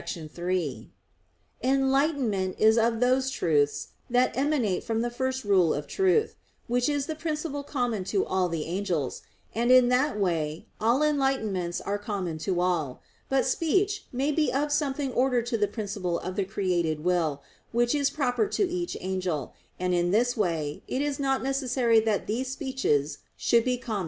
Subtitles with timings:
[0.01, 0.89] 3:
[1.61, 6.33] Enlightenment is of those truths that emanate from the first rule of truth,
[6.65, 9.21] which is the principle common to all the angels;
[9.53, 12.99] and in that way all enlightenments are common to all.
[13.29, 17.93] But speech may be of something ordered to the principle of the created will, which
[17.93, 22.47] is proper to each angel; and in this way it is not necessary that these
[22.47, 23.99] speeches should be common to all.